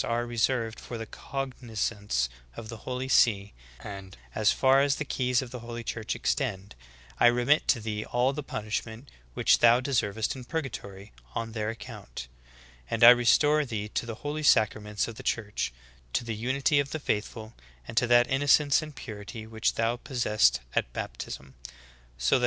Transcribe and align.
re 0.03 0.23
reserved 0.25 0.79
for 0.79 0.97
the 0.97 1.05
cognizance 1.05 2.27
of 2.57 2.69
the 2.69 2.77
holy 2.77 3.07
see; 3.07 3.53
and 3.81 4.17
as 4.33 4.51
far 4.51 4.81
as 4.81 4.95
the 4.95 5.05
keys 5.05 5.43
of 5.43 5.51
the 5.51 5.59
holy 5.59 5.83
church 5.83 6.15
extend, 6.15 6.73
I 7.19 7.27
remit 7.27 7.67
to 7.67 7.79
thee 7.79 8.03
all 8.05 8.33
tlie 8.33 8.47
punishment 8.47 9.09
which 9.35 9.59
thou 9.59 9.79
deservest 9.79 10.35
in 10.35 10.45
purgatory 10.45 11.11
on 11.35 11.51
their 11.51 11.69
account; 11.69 12.27
and 12.89 13.03
I 13.03 13.11
restore 13.11 13.63
thee 13.63 13.89
to 13.89 14.07
the 14.07 14.15
holy 14.25 14.41
sacraments 14.41 15.07
of 15.07 15.17
the 15.17 15.21
church, 15.21 15.71
to 16.13 16.23
the 16.23 16.33
unity 16.33 16.79
of 16.79 16.89
the 16.89 16.99
faithful, 16.99 17.53
and 17.87 17.95
to 17.97 18.07
that 18.07 18.27
innocence 18.27 18.81
and 18.81 18.95
purity 18.95 19.45
which 19.45 19.75
thou 19.75 19.97
possessedst 19.97 20.61
at 20.73 20.91
baptism; 20.93 21.53
so 21.53 21.53
that 21.53 21.53
when' 21.53 21.53
:\Tilner. 22.19 22.39